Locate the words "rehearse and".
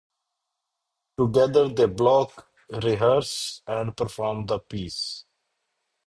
2.81-3.95